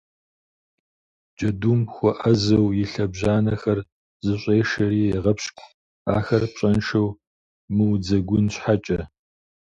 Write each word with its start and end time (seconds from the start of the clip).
Джэдум 1.37 1.81
хуэӏэзэу 1.93 2.67
и 2.83 2.85
лъэбжьанэхэр 2.91 3.79
зэщӏешэри 4.25 5.01
егъэпщкӏу, 5.17 5.69
ахэр 6.17 6.43
пщӏэншэу 6.51 7.09
мыудзэгун 7.75 8.45
щхьэкӏэ. 8.53 8.99